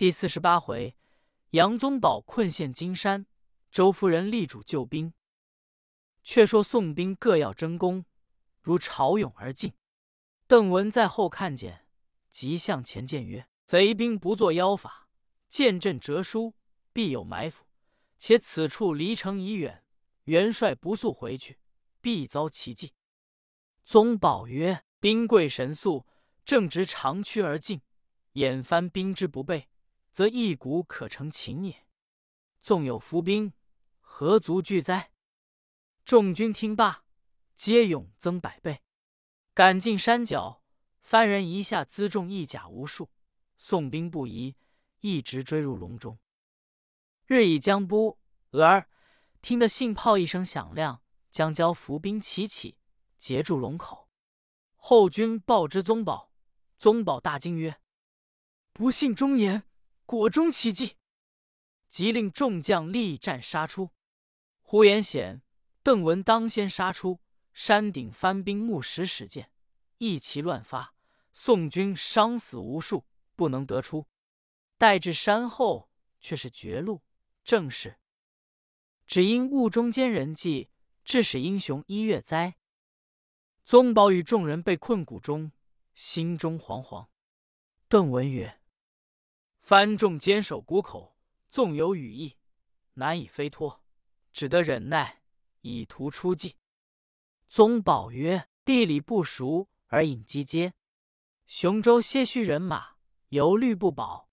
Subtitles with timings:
[0.00, 0.96] 第四十八回，
[1.50, 3.26] 杨宗保困陷金山，
[3.70, 5.12] 周夫人力主救兵。
[6.22, 8.06] 却说宋兵各要争功，
[8.62, 9.74] 如潮涌而进。
[10.46, 11.84] 邓文在后看见，
[12.30, 15.10] 即向前谏曰：“贼兵不作妖法，
[15.50, 16.54] 见阵折书，
[16.94, 17.66] 必有埋伏。
[18.16, 19.84] 且此处离城已远，
[20.24, 21.58] 元帅不速回去，
[22.00, 22.94] 必遭奇迹。”
[23.84, 26.06] 宗保曰：“兵贵神速，
[26.46, 27.82] 正值长驱而进，
[28.32, 29.68] 眼翻兵之不备。”
[30.12, 31.86] 则一鼓可成擒也。
[32.60, 33.52] 纵有伏兵，
[34.00, 35.12] 何足惧哉？
[36.04, 37.04] 众军听罢，
[37.54, 38.82] 皆勇增百倍，
[39.54, 40.62] 赶进山脚。
[41.00, 43.10] 番人一下辎重一甲无数，
[43.56, 44.56] 宋兵不疑，
[45.00, 46.18] 一直追入隆中。
[47.26, 48.18] 日已将不，
[48.50, 48.88] 俄儿
[49.40, 52.76] 听得信炮一声响亮，将交伏兵齐起，
[53.16, 54.08] 截住龙口。
[54.76, 56.32] 后军报之宗保，
[56.78, 57.80] 宗保大惊曰
[58.72, 59.64] ：“不信忠言！”
[60.10, 60.96] 果中奇迹，
[61.88, 63.90] 即令众将力战杀出。
[64.60, 65.40] 呼延显、
[65.84, 67.20] 邓文当先杀出，
[67.52, 69.52] 山顶翻兵木石使箭，
[69.98, 70.96] 一齐乱发。
[71.32, 74.08] 宋军伤死无数，不能得出。
[74.76, 77.04] 待至山后，却是绝路。
[77.44, 78.00] 正是
[79.06, 80.70] 只因雾中间人迹，
[81.04, 82.56] 致使英雄一月哉。
[83.64, 85.52] 宗保与众人被困谷中，
[85.94, 87.06] 心中惶惶。
[87.86, 88.59] 邓文曰。
[89.60, 91.16] 番众坚守谷口，
[91.48, 92.36] 纵有羽翼，
[92.94, 93.84] 难以飞脱，
[94.32, 95.22] 只得忍耐，
[95.60, 96.56] 以图出计。
[97.48, 100.72] 宗保曰：“地理不熟，而引击阶。
[101.46, 102.96] 雄州些许人马，
[103.28, 104.28] 犹虑不保。”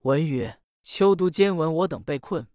[0.00, 2.46] 文曰：“秋都监闻我等被困，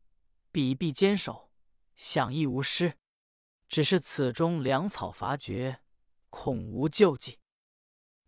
[0.52, 1.50] 必必坚守，
[1.95, 2.97] 想亦无失。
[3.67, 5.81] 只是此中粮草乏绝，
[6.30, 7.39] 恐无救济。”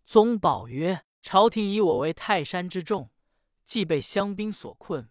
[0.04, 3.10] 宗保曰：“朝廷以我为泰山之重。”
[3.64, 5.08] 既被乡兵所困，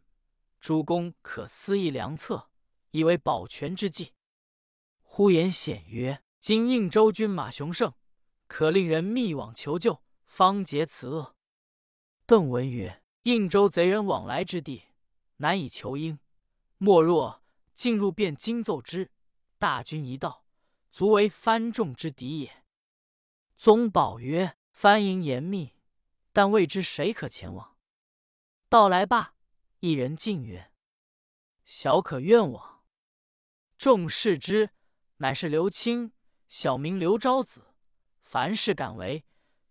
[0.60, 2.50] 诸公可思议良策，
[2.92, 4.14] 以为保全之计。
[5.02, 7.94] 呼延显曰：“今应州军马雄盛，
[8.48, 11.36] 可令人密往求救，方解此恶。”
[12.25, 14.84] 邓文曰：“应州贼人往来之地，
[15.38, 16.20] 难以求应。
[16.78, 17.44] 莫若
[17.74, 19.12] 进入便惊奏之，
[19.58, 20.46] 大军一到，
[20.92, 22.64] 足为番众之敌也。”
[23.58, 25.75] 宗保曰：“番营严密，
[26.31, 27.71] 但未知谁可前往。”
[28.72, 29.36] 到来罢，
[29.80, 30.72] 一人进曰
[31.66, 32.86] ：“小可愿往。”
[33.78, 34.70] 众视之，
[35.18, 36.14] 乃是刘清，
[36.48, 37.76] 小名刘昭子，
[38.24, 39.26] 凡事敢为，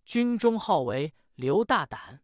[0.05, 2.23] 军中号为刘大胆。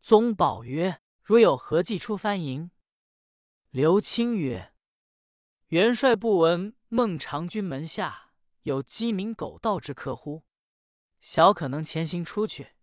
[0.00, 2.70] 宗保曰：“如有何计出番营？”
[3.70, 4.72] 刘清曰
[5.74, 8.30] ：“元帅不闻孟尝君门下
[8.62, 10.44] 有鸡鸣狗盗之客乎？
[11.18, 12.74] 小可能前行出去。”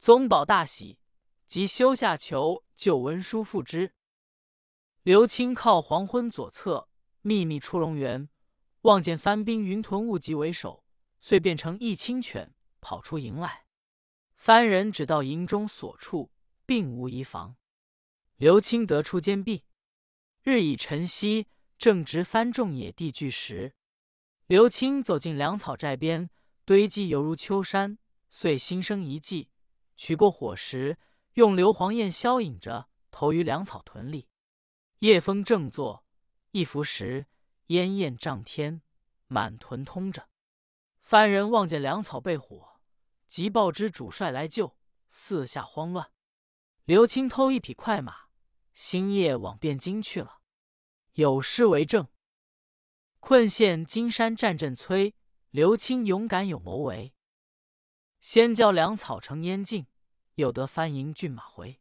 [0.00, 0.98] 宗保大喜。
[1.46, 3.92] 即修下囚，就文书付之。
[5.02, 6.88] 刘清靠黄昏左侧，
[7.22, 8.28] 秘密出龙园，
[8.82, 10.84] 望见番兵云屯雾集为首，
[11.20, 13.66] 遂变成一清犬，跑出营来。
[14.34, 16.32] 番人只到营中所处，
[16.66, 17.56] 并无疑防。
[18.36, 19.64] 刘清得出坚壁。
[20.42, 21.46] 日已晨曦，
[21.78, 23.74] 正值番众野地聚时。
[24.46, 26.28] 刘清走进粮草寨边，
[26.64, 27.98] 堆积犹如秋山，
[28.30, 29.48] 遂心生一计，
[29.96, 30.98] 取过火石。
[31.36, 34.26] 用硫磺焰消引着，投于粮草屯里。
[35.00, 36.02] 夜风正作，
[36.52, 37.26] 一拂时，
[37.66, 38.80] 烟焰涨天，
[39.26, 40.30] 满屯通着。
[41.02, 42.80] 番人望见粮草被火，
[43.26, 44.78] 即报知主帅来救，
[45.10, 46.10] 四下慌乱。
[46.86, 48.28] 刘清偷一匹快马，
[48.72, 50.40] 星夜往汴京去了。
[51.12, 52.08] 有诗为证：
[53.20, 55.12] 困陷金山战阵摧，
[55.50, 57.12] 刘清勇敢有谋为。
[58.22, 59.84] 先教粮草成烟烬。
[60.36, 61.80] 又得番营骏马回，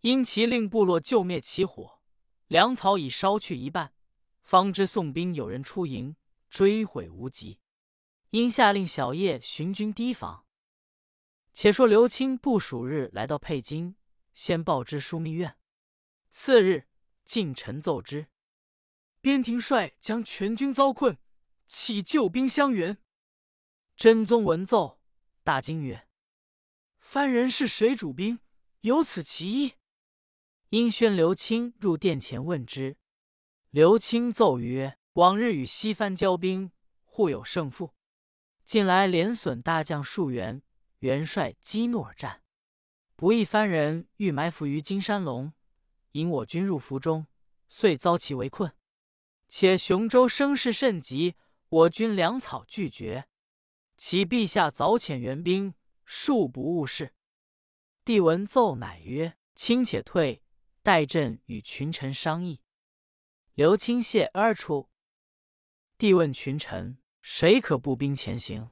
[0.00, 2.00] 因其令部落救灭起火，
[2.46, 3.92] 粮草已烧去一半，
[4.42, 6.16] 方知宋兵有人出营，
[6.48, 7.60] 追悔无及，
[8.30, 10.46] 因下令小夜寻军提防。
[11.52, 13.96] 且说刘清部署日来到沛京，
[14.32, 15.56] 先报知枢密院。
[16.30, 16.86] 次日，
[17.24, 18.28] 进臣奏之，
[19.20, 21.18] 边庭帅将全军遭困，
[21.66, 22.98] 启救兵相援。
[23.96, 25.00] 真宗闻奏，
[25.42, 26.09] 大惊曰。
[27.12, 28.38] 番人是谁主兵？
[28.82, 29.72] 有此奇异。
[30.68, 32.98] 因宣刘清入殿前问之。
[33.70, 36.70] 刘清奏曰：“往日与西番交兵，
[37.02, 37.96] 互有胜负。
[38.64, 40.62] 近来连损大将数员，
[41.00, 42.44] 元帅激怒而战，
[43.16, 45.52] 不意番人欲埋伏于金山龙，
[46.12, 47.26] 引我军入伏中，
[47.68, 48.72] 遂遭其围困。
[49.48, 51.34] 且雄州声势甚急，
[51.70, 53.26] 我军粮草拒绝，
[53.96, 55.74] 启陛下早遣援兵。”
[56.10, 57.14] 恕不误事。
[58.04, 60.42] 帝闻奏，乃曰：“卿且退，
[60.82, 62.60] 待朕与群臣商议。”
[63.54, 64.90] 刘清谢而出。
[65.96, 68.70] 帝问群臣：“谁可步兵前行？”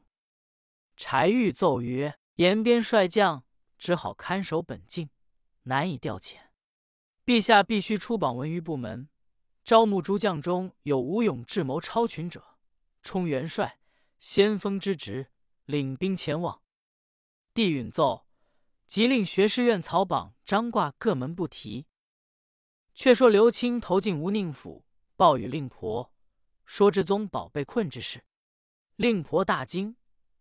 [0.97, 3.45] 柴玉奏曰：“延边帅将
[3.79, 5.09] 只好看守本境，
[5.63, 6.39] 难以调遣。
[7.25, 9.09] 陛下必须出榜文于部门，
[9.63, 12.59] 招募诸将中有武勇智谋超群者，
[13.01, 13.79] 充元帅、
[14.19, 15.31] 先锋之职，
[15.67, 16.61] 领兵前往。”
[17.59, 18.25] 帝允奏，
[18.87, 21.89] 即令学士院草榜张挂各门不提。
[22.95, 26.15] 却说刘清投进吴宁府，报与令婆。
[26.65, 28.25] 说至宗宝被困之事，
[28.95, 29.97] 令婆大惊，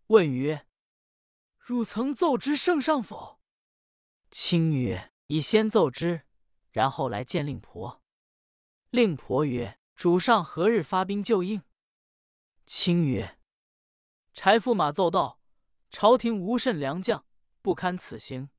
[0.06, 0.68] 问曰
[1.58, 3.40] ：“汝曾奏之圣上否？”
[4.30, 6.22] 卿曰：“已先奏之，
[6.70, 8.04] 然后来见令婆。”
[8.92, 11.64] 令婆曰：“主上何日发兵救应？”
[12.68, 13.40] 卿曰
[14.34, 15.37] ：“柴驸马奏道，
[16.00, 17.26] 朝廷无甚良将，
[17.64, 18.52] 不堪此行，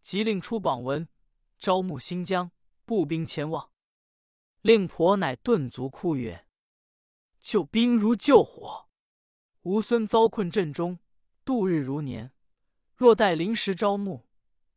[0.00, 1.08] 即令出榜文，
[1.58, 2.52] 招募新疆，
[2.84, 3.72] 步兵前往。”
[4.62, 6.46] 令婆乃顿足哭曰。
[7.40, 8.88] 救兵如救火，
[9.62, 11.00] 吾孙遭困阵中，
[11.44, 12.32] 度日如年。
[12.94, 14.28] 若待临时招募，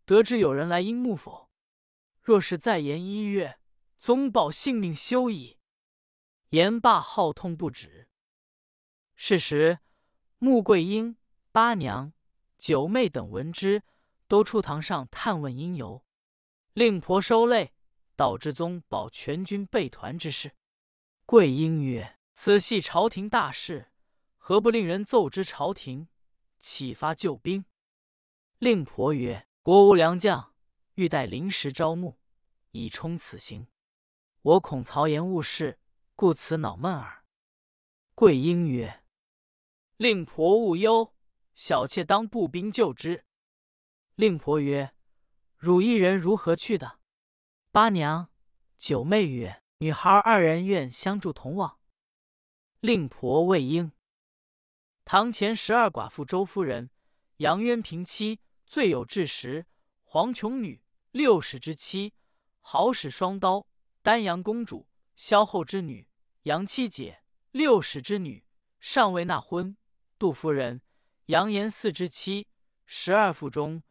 [0.03, 1.51] 得知有人来应募否？
[2.23, 3.59] 若是再延一月，
[3.99, 5.59] 宗保性命休矣。
[6.49, 8.09] 言罢，号痛不止。
[9.15, 9.77] 是时，
[10.39, 11.15] 穆桂英、
[11.59, 12.13] 八娘、
[12.57, 13.83] 九妹等闻之，
[14.29, 16.05] 都出堂上探问因由。
[16.71, 17.73] 令婆收泪，
[18.15, 20.55] 导致宗保全军被团之事。
[21.25, 22.17] 桂英曰。
[22.33, 23.91] 此系朝廷大事，
[24.37, 26.07] 何不令人奏知朝廷，
[26.59, 27.65] 启发救兵？
[28.59, 30.55] 令婆曰：“国无良将，
[30.93, 32.17] 欲待临时招募，
[32.71, 33.67] 以充此行。
[34.43, 35.77] 我恐曹岩误事，
[36.15, 37.25] 故此恼闷耳。”
[38.15, 39.03] 桂英曰
[39.97, 41.13] ：“令婆勿忧，
[41.61, 43.25] 小妾当步兵救之。”
[44.15, 44.93] 令婆曰
[45.59, 47.01] ：“汝一人如何去的？”
[47.69, 48.31] 八娘、
[48.77, 51.77] 九妹曰：“女孩二人愿相助同往。”
[52.79, 53.91] 令婆魏婴，
[55.03, 56.91] 堂前十二寡妇周夫人，
[57.37, 59.65] 杨渊平妻，最有志时；
[60.03, 62.13] 黄琼女，六十之妻，
[62.61, 63.67] 好使双刀；
[64.01, 66.07] 丹阳公主，萧后之女，
[66.43, 67.21] 杨七姐，
[67.51, 68.45] 六十之女，
[68.79, 69.75] 尚未纳婚；
[70.17, 70.81] 杜夫人，
[71.29, 72.47] 杨延嗣之妻。
[72.87, 73.83] 十二妇中，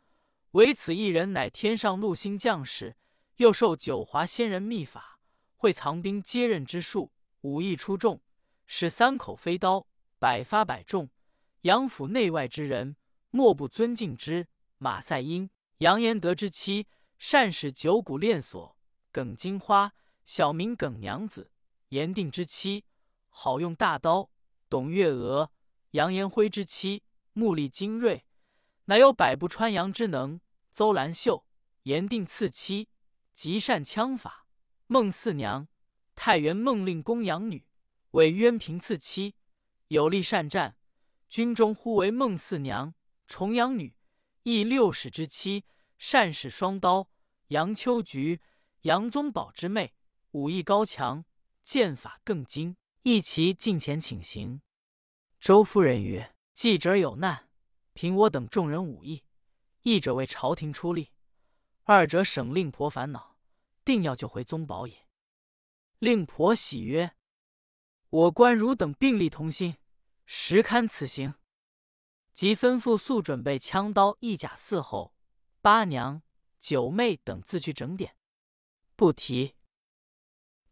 [0.52, 2.96] 唯此一人乃天上禄星将士，
[3.36, 5.20] 又受九华仙人秘法，
[5.54, 7.12] 会藏兵接刃之术，
[7.42, 8.20] 武艺出众。
[8.66, 9.86] 使三口飞刀，
[10.18, 11.08] 百发百中。
[11.60, 12.96] 杨府内外之人，
[13.30, 14.48] 莫不尊敬之。
[14.78, 15.48] 马赛因，
[15.78, 16.88] 杨延德之妻，
[17.18, 18.76] 善使九股链锁。
[19.12, 19.92] 耿金花，
[20.24, 21.52] 小名耿娘子，
[21.90, 22.84] 严定之妻，
[23.28, 24.28] 好用大刀。
[24.68, 25.52] 董月娥，
[25.92, 27.04] 杨延辉之妻，
[27.38, 28.24] 目力精锐，
[28.86, 30.40] 乃有百步穿杨之能。
[30.72, 31.46] 邹兰秀，
[31.84, 32.88] 严定次妻，
[33.32, 34.48] 极善枪法。
[34.88, 35.68] 孟四娘，
[36.16, 37.64] 太原孟令公养女。
[38.10, 39.36] 为渊平次妻，
[39.86, 40.76] 有力善战，
[41.28, 42.92] 军中呼为孟四娘。
[43.28, 43.94] 重阳女，
[44.42, 45.64] 亦六使之妻，
[45.96, 47.08] 善使双刀。
[47.48, 48.40] 杨秋菊，
[48.80, 49.94] 杨宗保之妹，
[50.32, 51.24] 武艺高强，
[51.62, 54.60] 剑法更精，一齐近前请行。
[55.38, 57.48] 周夫人曰：“记者有难，
[57.92, 59.22] 凭我等众人武艺，
[59.82, 61.12] 一者为朝廷出力，
[61.84, 63.36] 二者省令婆烦恼，
[63.84, 65.06] 定要救回宗保也。”
[66.00, 67.14] 令婆喜曰。
[68.10, 69.76] 我观汝等并力同心，
[70.26, 71.34] 实堪此行。
[72.32, 75.14] 即吩咐速准备枪刀、一甲伺候。
[75.60, 76.22] 八娘、
[76.58, 78.16] 九妹等自去整点，
[78.96, 79.54] 不提。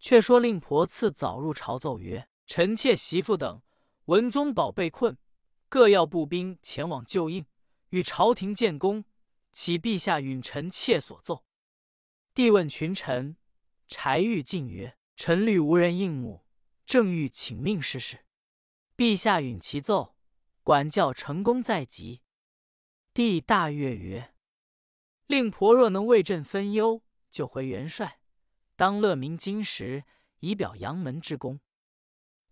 [0.00, 3.62] 却说令婆赐早入朝奏曰：“臣妾媳妇等
[4.06, 5.16] 文宗宝被困，
[5.68, 7.46] 各要步兵前往救应，
[7.90, 9.04] 与朝廷建功。
[9.52, 11.44] 启陛下允臣妾所奏。”
[12.34, 13.36] 帝问群臣，
[13.88, 16.44] 柴玉进曰：“臣虑无人应募。”
[16.84, 18.26] 正欲请命试试，
[18.96, 20.14] 陛下允其奏，
[20.62, 22.22] 管教成功在即。
[23.12, 24.34] 帝大悦曰
[25.26, 28.20] ：“令婆若能为朕分忧，救回元帅，
[28.76, 30.04] 当乐明金石，
[30.40, 31.58] 以表杨门之功。”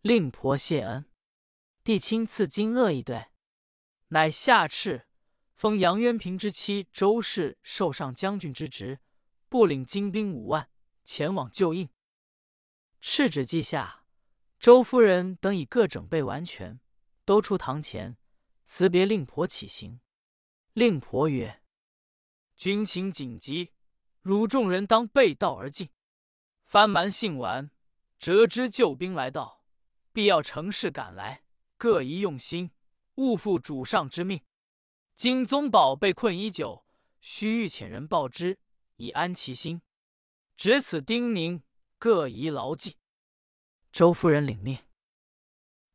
[0.02, 1.04] 令婆谢恩，
[1.85, 3.26] 帝亲赐金鳄一对，
[4.09, 5.05] 乃下敕
[5.55, 9.00] 封杨渊平之妻周氏受上将军之职，
[9.50, 10.71] 部领精兵五万，
[11.05, 11.91] 前往救应。
[13.03, 14.00] 敕旨记下。
[14.59, 16.81] 周夫人等已各整备完全，
[17.26, 18.17] 都出堂前
[18.64, 20.00] 辞别令婆起行。
[20.73, 21.62] 令婆曰
[22.57, 23.73] ：“军情紧急，
[24.23, 25.91] 汝众人当背道而进。
[26.64, 27.71] 番蛮信完，
[28.19, 29.67] 折知救兵来到，
[30.14, 31.44] 必要乘势赶来，
[31.85, 32.71] 各宜用心，
[33.17, 34.41] 勿负主上之命。
[35.14, 36.83] 今宗保被困已久，
[37.21, 38.59] 须欲遣人报之，
[38.97, 39.83] 以安其心。
[40.57, 41.61] 只此叮咛，
[41.99, 42.97] 各宜牢记。”
[43.93, 44.79] 周夫人领命。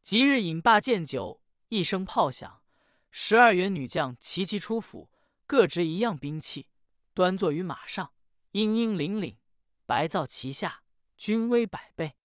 [0.03, 2.61] 即日饮罢见酒，一声炮响，
[3.09, 5.09] 十二员女将齐齐出府，
[5.47, 6.67] 各执一样兵器，
[7.15, 8.13] 端坐于马上，
[8.51, 9.37] 英英凛凛，
[9.87, 10.83] 白皂旗下，
[11.17, 12.15] 军威百倍。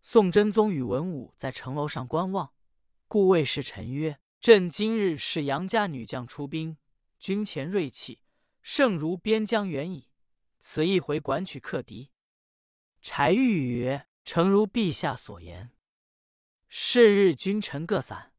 [0.00, 2.53] 宋真宗与文武在城楼上观望，
[3.14, 6.78] 故谓侍臣曰：“朕今日是杨家女将出兵，
[7.20, 8.20] 军前锐气，
[8.60, 10.08] 胜如边疆远矣。
[10.58, 12.10] 此一回管取克敌。”
[13.00, 15.70] 柴玉曰：“诚如陛下所言。”
[16.66, 18.32] 是日，君臣各散。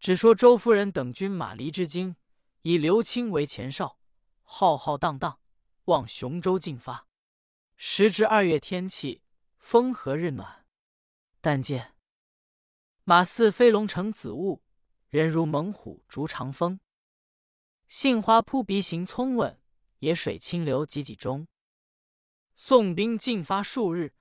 [0.00, 2.16] 只说周夫人等军马离之京，
[2.62, 4.00] 以刘清为前哨，
[4.44, 5.40] 浩浩荡荡
[5.84, 7.06] 往雄州进发。
[7.76, 9.20] 时值二月，天气
[9.58, 10.64] 风和日暖，
[11.42, 11.92] 但见
[13.08, 14.62] 马似飞龙乘紫雾，
[15.08, 16.78] 人如猛虎逐长风。
[17.86, 19.58] 杏花扑鼻行聪稳，
[20.00, 21.48] 野水清流急急中。
[22.54, 24.12] 宋兵进发数日，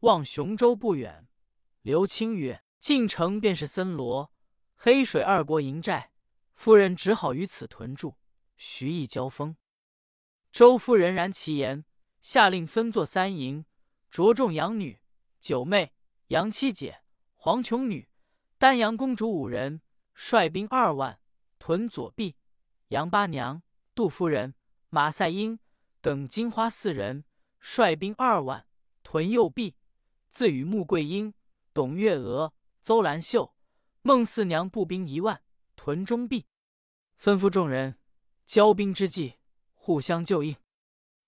[0.00, 1.28] 望雄州不远。
[1.82, 4.32] 刘清曰：“进城便是森罗、
[4.74, 6.10] 黑水二国营寨，
[6.52, 8.16] 夫人只好于此屯驻，
[8.56, 9.56] 徐意交锋。”
[10.50, 11.84] 周夫人然其言，
[12.20, 13.64] 下令分作三营，
[14.10, 14.98] 着重养女、
[15.38, 15.94] 九妹、
[16.26, 17.04] 杨七姐、
[17.36, 18.08] 黄琼女、
[18.62, 19.80] 丹阳公主五人，
[20.14, 21.18] 率兵二万
[21.58, 22.36] 屯左弼；
[22.90, 23.60] 杨八娘、
[23.92, 24.54] 杜夫人、
[24.88, 25.58] 马赛英
[26.00, 27.24] 等金花四人，
[27.58, 28.68] 率兵二万
[29.02, 29.74] 屯右弼，
[30.30, 31.34] 自与穆桂英。
[31.74, 32.54] 董月娥、
[32.84, 33.52] 邹兰秀、
[34.02, 35.42] 孟四娘步兵一万
[35.74, 36.46] 屯中壁，
[37.20, 37.98] 吩咐众人
[38.46, 39.38] 交兵之际
[39.74, 40.54] 互相救应。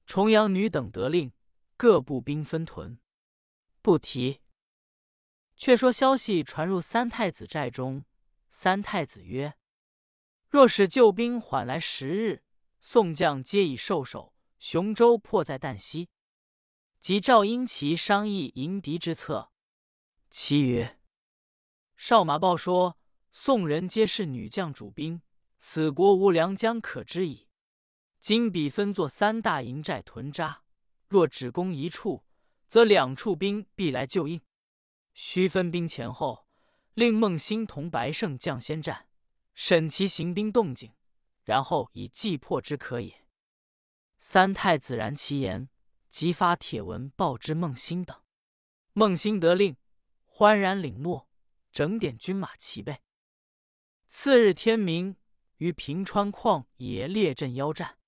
[0.06, 1.32] 重阳女等得令，
[1.76, 2.96] 各步兵分屯。
[3.82, 4.43] 不提。
[5.56, 8.04] 却说消息传入三太子寨中，
[8.50, 9.54] 三太子曰
[10.50, 12.42] ：“若使救兵缓来十日，
[12.80, 16.08] 宋将皆已受首，雄州迫在旦夕。”
[17.00, 19.52] 即赵英奇商议迎敌之策。
[20.30, 20.98] 其曰
[21.96, 22.98] ：“少马报说，
[23.30, 25.22] 宋人皆是女将主兵，
[25.58, 27.48] 此国无良将可知矣。
[28.18, 30.62] 今彼分作三大营寨屯扎，
[31.08, 32.24] 若只攻一处，
[32.68, 34.40] 则两处兵必来救应。
[35.14, 36.46] 须分兵前后，
[36.92, 39.08] 令孟兴同白胜将先战，
[39.54, 40.92] 审其行兵动静，
[41.44, 43.26] 然后以计破之可也。”
[44.18, 45.70] 三太子然其言，
[46.08, 48.20] 即发帖文报之孟兴等。
[48.92, 49.76] 孟兴得令。
[50.36, 51.30] 欢然领诺，
[51.70, 53.02] 整点军马齐备。
[54.08, 55.14] 次日天明，
[55.58, 57.98] 于平川旷野列阵邀战。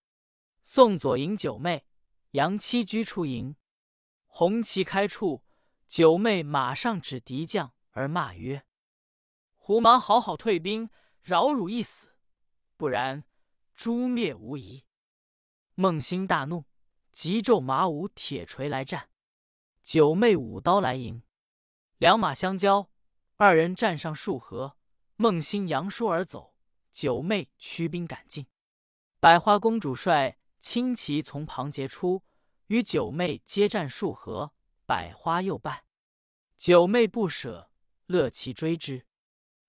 [0.64, 1.86] 宋左营九妹、
[2.32, 3.54] 杨七居出营，
[4.26, 5.44] 红旗开处，
[5.88, 8.66] 九妹马上指敌将而骂曰
[9.56, 10.90] ：“胡忙好好退兵，
[11.22, 12.16] 饶汝一死，
[12.76, 13.24] 不然
[13.74, 14.84] 诛灭无疑。”
[15.74, 16.64] 孟兴大怒，
[17.12, 19.10] 急骤马舞铁锤来战。
[19.82, 21.22] 九妹舞刀来迎。
[21.98, 22.90] 两马相交，
[23.36, 24.76] 二人战上数合。
[25.16, 26.54] 孟兴扬书而走，
[26.92, 28.46] 九妹驱兵赶进。
[29.18, 32.22] 百花公主率轻骑从旁截出，
[32.66, 34.52] 与九妹接战数合，
[34.86, 35.84] 百花又败。
[36.56, 37.70] 九妹不舍，
[38.06, 39.04] 乐其追之。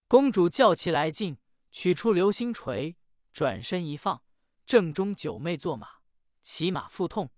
[0.08, 1.38] 公主叫其来进，
[1.72, 2.96] 取出流星锤，
[3.34, 4.24] 转身一放，
[4.66, 5.88] 正中九妹坐马，
[6.42, 7.30] 骑马腹痛，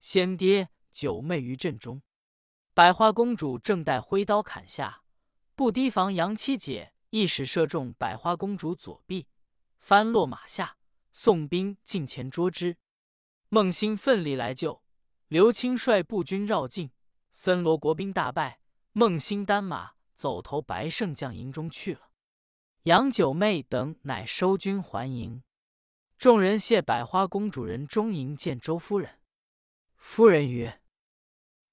[0.00, 2.02] 先跌九妹于阵中。
[2.74, 5.02] 百花公主正待挥刀砍下，
[5.54, 9.26] 不提防杨七姐一矢射中百花公主左臂，
[9.78, 10.76] 翻落马下。
[11.10, 12.76] 宋兵近前捉之，
[13.48, 14.82] 孟兴奋力来救，
[15.26, 16.92] 刘清率步军绕境，
[17.30, 18.60] 森罗国兵大败。
[18.92, 22.10] 孟兴单马走投白胜将营中去了。
[22.84, 25.42] 杨九妹等乃收军还营。
[26.16, 29.20] 众人谢百花公主人中营见周夫人，
[29.94, 30.82] 夫人曰。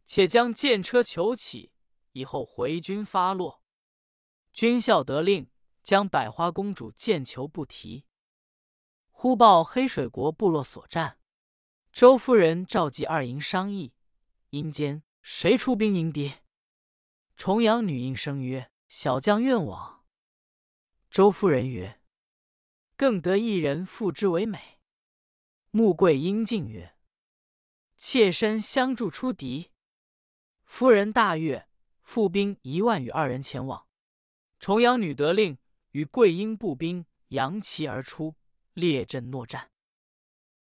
[0.06, 1.72] 且将剑车求起，
[2.12, 3.64] 以后回军发落。
[4.54, 5.50] 军校得令，
[5.82, 8.06] 将百花公主剑求不提。
[9.10, 11.18] 忽报黑水国部落所战，
[11.92, 13.96] 周夫人召集二营商议，
[14.52, 16.34] 阴间谁出兵迎敌？
[17.36, 20.06] 重阳女应声曰：“小将愿往。”
[21.10, 22.00] 周夫人曰
[22.96, 24.80] ：“更得一人复之为美。”
[25.72, 26.96] 穆桂英进曰
[27.98, 29.72] ：“妾身相助出敌。”
[30.64, 31.68] 夫人大悦，
[32.04, 33.88] 复兵一万与二人前往。
[34.60, 35.58] 重阳女得令，
[35.94, 38.36] 与桂英步兵扬旗而出，
[38.74, 39.72] 列阵搦战。